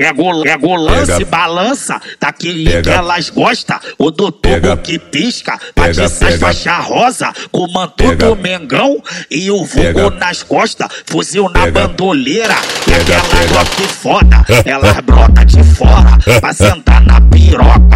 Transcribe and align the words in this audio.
Pega 0.00 0.22
o, 0.22 0.42
pega 0.42 0.66
o 0.66 0.76
lance, 0.76 1.12
pega. 1.12 1.24
balança, 1.26 2.00
daquele 2.18 2.64
pega. 2.64 2.82
que 2.82 2.88
elas 2.88 3.28
gostam. 3.28 3.78
O 3.98 4.10
doutor 4.10 4.78
que 4.78 4.98
pisca, 4.98 5.60
essas 5.76 6.40
faixa 6.40 6.78
rosa, 6.78 7.30
com 7.52 7.66
o 7.66 7.72
manto 7.72 8.16
do 8.16 8.34
Mengão 8.34 9.02
e 9.30 9.50
o 9.50 9.62
vulgo 9.62 10.10
nas 10.18 10.42
costas, 10.42 10.88
fuzil 11.04 11.50
na 11.50 11.70
bandoleira. 11.70 12.56
E 12.86 12.94
aquela 12.94 13.46
Glock 13.46 13.82
foda, 13.88 14.44
elas 14.64 14.98
brota 15.00 15.44
de 15.44 15.62
fora, 15.62 16.18
pra 16.40 16.52
sentar 16.54 17.04
na 17.04 17.20
piroca. 17.20 17.89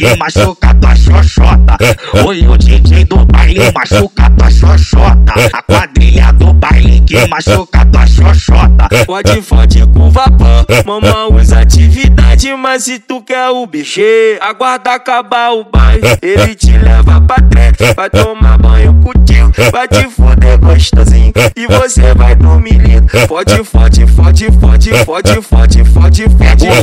Que 0.00 0.16
machuca 0.16 0.72
tua 0.80 0.96
xoxota. 0.96 1.76
Oi, 2.26 2.46
o 2.48 2.56
DJ 2.56 3.04
do 3.04 3.22
baile 3.26 3.70
machuca 3.72 4.30
tua 4.30 4.50
xoxota. 4.50 5.34
A 5.52 5.62
quadrilha 5.62 6.32
do 6.32 6.54
baile 6.54 7.00
que 7.02 7.26
machuca 7.28 7.84
tua 7.84 8.06
xoxota. 8.06 8.88
Pode, 9.04 9.42
fode 9.42 9.86
com 9.88 10.10
vapor. 10.10 10.64
Mamão 10.86 11.34
usa 11.34 11.60
atividade, 11.60 12.50
mas 12.54 12.84
se 12.84 12.98
tu 12.98 13.20
quer 13.20 13.50
o 13.50 13.66
bicho, 13.66 14.00
aguarda 14.40 14.92
acabar 14.92 15.52
o 15.52 15.64
banho. 15.64 16.00
Ele 16.22 16.54
te 16.54 16.72
leva 16.78 17.20
pra 17.20 17.36
trás, 17.36 17.76
vai 17.94 18.08
tomar 18.08 18.56
banho 18.56 18.94
contigo, 19.02 19.52
vai 19.70 19.86
te 19.86 20.08
fuder 20.08 20.58
gostosinho. 20.58 21.32
E 21.54 21.66
você 21.66 22.14
vai 22.14 22.34
dormir 22.34 22.78
lindo. 22.78 23.06
Fode, 23.28 23.62
fode, 23.64 24.06
fode, 24.06 24.46
fode, 24.52 24.92
fode, 25.04 25.42
fode, 25.42 25.84
fode, 25.84 25.84
fode. 25.84 26.24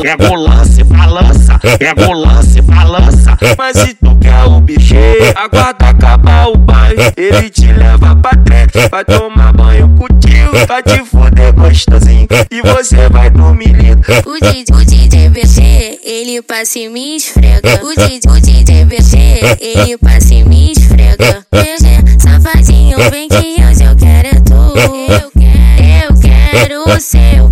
Pega 0.04 0.32
o 0.32 0.36
lance, 0.36 0.84
balança, 0.84 1.60
pega 1.80 2.08
o 2.08 2.14
lance, 2.14 2.62
balança. 2.62 3.07
Mas 3.58 3.78
se 3.78 3.94
tu 3.94 4.16
quer 4.18 4.44
o 4.46 4.60
bicho, 4.60 4.96
aguarda 5.36 5.90
acabar 5.90 6.50
o 6.50 6.58
banho. 6.58 6.96
Ele 7.16 7.50
te 7.50 7.72
leva 7.72 8.16
pra 8.16 8.32
trás, 8.32 8.68
vai 8.90 9.06
tomar 9.06 9.54
banho 9.54 9.90
contigo, 9.98 10.52
vai 10.68 10.84
te 10.84 11.04
fuder 11.04 11.54
gostosinho. 11.54 12.28
E 12.52 12.62
você 12.62 13.10
vai 13.10 13.30
dormir 13.30 13.74
lindo. 13.74 14.02
O 14.26 14.40
DJ, 14.40 14.66
o 14.74 14.86
DJ 14.86 15.30
BC, 15.30 16.00
ele 16.04 16.42
passa 16.42 16.80
e 16.80 16.90
me 16.90 17.18
esfrega. 17.18 17.80
O 17.84 17.96
DJ, 17.96 18.20
o 18.30 18.42
DJ 18.42 18.86
BC, 18.86 19.18
ele 19.60 19.98
passa 19.98 20.34
e 20.34 20.44
me 20.44 20.72
esfrega. 20.72 21.46
BC, 21.52 22.20
safadinho, 22.20 22.98
vem 23.10 23.28
que 23.28 23.38
hoje 23.38 23.84
eu 23.84 23.96
quero 23.96 24.28
é 24.28 24.40
tu. 24.42 24.54
Eu 24.54 25.32
quero, 25.32 26.14
eu 26.14 26.20
quero 26.20 26.96
o 26.96 27.00
seu. 27.00 27.47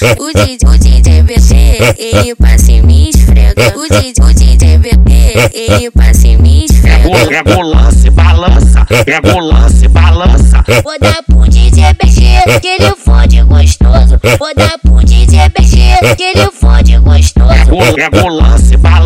O 0.00 0.32
DJ, 0.32 0.58
o 0.64 0.78
DJ 0.78 1.22
BC, 1.24 1.54
ele 1.98 2.36
passa 2.36 2.70
e 2.70 2.80
me 2.82 3.10
esfrega. 3.10 3.76
O 3.76 3.88
DJ, 3.88 4.14
o 4.22 4.32
DJ 4.32 4.78
BC, 4.78 5.50
ele 5.52 5.90
passa 5.90 6.28
e 6.28 6.36
me 6.36 6.66
esfrega. 6.66 7.08
Pega 7.28 7.58
o 7.58 7.62
lance, 7.62 8.08
balança, 8.10 8.84
pega 8.84 9.36
o 9.36 9.40
lance, 9.40 9.88
balança. 9.88 10.64
Vou 10.84 10.96
dar 11.00 11.20
pro 11.24 11.48
DJ 11.48 11.94
BC, 11.94 12.60
que 12.60 12.68
ele 12.68 12.94
fode 12.94 13.42
gostoso. 13.42 14.20
Vou 14.38 14.54
dar 14.54 14.78
pro 14.78 15.04
DJ 15.04 15.48
BC, 15.48 16.14
que 16.16 16.22
ele 16.22 16.48
fode 16.52 16.96
gostoso. 16.98 17.94
Pega 17.96 18.24
o 18.24 18.28
lance, 18.28 18.76
balança, 18.76 18.97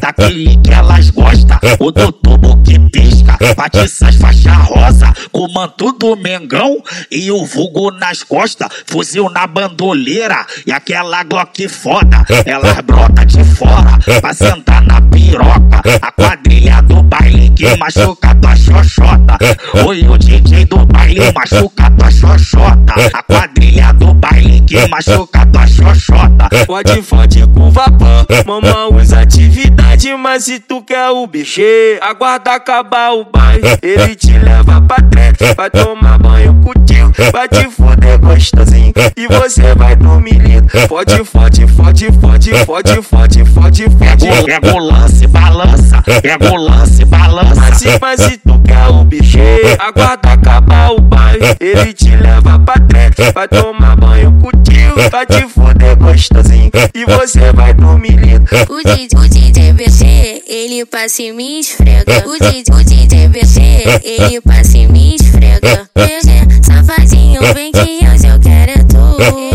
daquele 0.00 0.56
que 0.56 0.72
elas 0.72 1.10
gostam. 1.10 1.58
O 1.78 1.90
doutor 1.90 2.36
que 2.66 2.78
pisca, 2.90 3.38
essas 3.74 4.16
faixa 4.16 4.52
rosa, 4.54 5.12
com 5.30 5.48
manto 5.52 5.92
do 5.92 6.16
Mengão 6.16 6.82
e 7.10 7.30
o 7.30 7.44
vulgo 7.46 7.92
nas 7.92 8.22
costas, 8.22 8.68
fuzil 8.86 9.30
na 9.30 9.46
bandoleira 9.46 10.44
e 10.66 10.72
aquela 10.72 11.22
Glock 11.22 11.68
foda. 11.68 12.24
Elas 12.44 12.80
brota 12.80 13.24
de 13.24 13.44
fora 13.44 13.98
pra 14.20 14.34
sentar 14.34 14.82
na 14.82 15.00
piroca. 15.00 15.82
A 16.02 16.10
quadrilha 16.10 16.82
do 16.82 17.02
baile 17.02 17.50
que 17.50 17.76
machuca 17.76 18.34
tua 18.34 18.56
xoxota. 18.56 19.38
Oi, 19.86 20.08
o 20.08 20.18
DJ 20.18 20.64
do 20.66 20.84
baile 20.86 21.32
machuca 21.32 21.90
tua 21.90 22.10
xoxota. 22.10 22.94
A 23.12 23.22
quadrilha 23.22 23.92
do 23.92 24.12
baile 24.14 24.60
que 24.62 24.86
machuca 24.88 25.46
tua 25.46 25.66
xoxota. 25.66 26.48
Pode, 26.66 27.02
fode 27.02 27.46
com 27.48 27.70
vapor, 27.70 28.26
mamão 28.44 28.96
usa 28.96 29.20
atividade, 29.20 29.65
mas 30.14 30.44
se 30.44 30.60
tu 30.60 30.82
quer 30.82 31.08
o 31.10 31.26
bicho, 31.26 31.60
aguarda 32.00 32.52
acabar 32.52 33.12
o 33.14 33.24
banho. 33.24 33.60
Ele 33.82 34.14
te 34.14 34.38
leva 34.38 34.80
pra 34.82 34.96
trás, 34.96 35.36
vai 35.56 35.70
tomar 35.70 36.18
banho 36.18 36.54
contigo, 36.62 37.12
vai 37.32 37.48
te 37.48 37.68
fuder 37.70 38.18
gostosinho. 38.18 38.92
E 39.16 39.26
você 39.26 39.74
vai 39.74 39.96
dormir 39.96 40.38
lindo. 40.38 40.68
Fode, 40.88 41.24
fode, 41.24 41.66
fode, 41.66 42.06
fode, 42.20 42.52
fode, 42.64 43.02
fode, 43.02 43.44
fode, 43.44 43.90
fode. 43.90 44.44
Pega 44.44 44.74
o 44.74 44.78
lance, 44.78 45.26
balança, 45.26 46.02
pega 46.22 46.52
o 46.52 46.56
lance, 46.56 47.04
balança. 47.04 47.54
Mas 47.54 47.78
se, 47.78 47.98
mas 48.00 48.20
se 48.20 48.36
tu 48.38 48.58
quer 48.60 48.86
o 48.88 49.04
bicho, 49.04 49.38
aguarda 49.78 50.32
acabar 50.32 50.92
o 50.92 51.00
banho. 51.00 51.40
Ele 51.58 51.92
te 51.92 52.14
leva 52.14 52.58
pra 52.58 52.74
trás, 52.74 53.14
vai 53.34 53.48
tomar 53.48 53.96
banho 53.96 54.32
contigo, 54.40 54.94
vai 55.10 55.26
te 55.26 55.48
fuder 55.48 55.96
gostosinho. 55.96 56.70
E 56.94 57.04
você 57.04 57.52
vai 57.52 57.72
dormir 57.74 58.16
lindo. 58.16 58.46
O 58.68 58.82
DJ, 58.82 59.08
o 59.18 59.28
DJ 59.28 59.72
ele 60.76 60.84
passa 60.84 61.22
e 61.22 61.32
me 61.32 61.60
esfrega. 61.60 62.28
O 62.28 62.38
DJ, 62.38 62.64
o 62.70 62.84
DJ 62.84 63.28
BC, 63.28 63.60
ele 64.04 64.40
passa 64.42 64.76
e 64.76 64.86
me 64.86 65.14
esfrega. 65.14 65.88
BC, 65.94 66.62
safadinho, 66.62 67.40
vem 67.54 67.72
que 67.72 68.04
hoje 68.06 68.26
eu 68.26 68.38
quero 68.38 68.72
é 68.72 68.84
tu. 68.84 68.96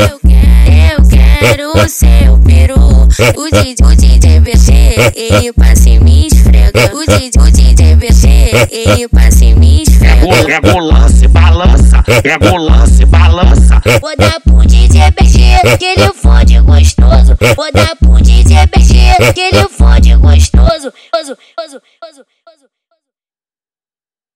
Eu 0.01 0.19
quero, 0.19 1.03
eu 1.03 1.07
quero 1.07 1.77
o 1.77 1.87
seu 1.87 2.37
peru. 2.39 2.79
O 3.37 3.51
DJ, 3.51 3.75
o 3.85 3.95
DJ 3.95 4.39
BC, 4.39 4.73
ele 5.15 5.53
passa 5.53 5.89
e 5.89 5.99
me 5.99 6.25
esfrega. 6.25 6.91
O 6.95 7.05
DJ, 7.05 7.31
o 7.39 7.51
DJ 7.51 7.95
BC, 7.97 8.27
ele 8.71 9.07
passa 9.07 9.45
e 9.45 9.53
me 9.53 9.83
esfrega. 9.83 10.25
Pega 10.45 10.75
o 10.75 10.79
lance, 10.79 11.27
balança, 11.27 12.03
pega 12.23 12.51
o 12.51 12.57
lance, 12.57 13.05
balança. 13.05 13.79
Vou 14.01 14.15
dar 14.17 14.39
BC, 15.63 15.77
que 15.77 15.85
ele 15.85 16.13
fode 16.13 16.59
gostoso. 16.61 17.37
Vou 17.55 17.71
dar 17.71 17.95
pro 17.97 18.21
DJ 18.21 18.67
BC, 18.67 19.33
que 19.33 19.41
ele 19.41 19.67
fode 19.69 20.15
gostoso, 20.15 20.93
gostoso, 21.13 21.37
gostoso. 21.57 21.80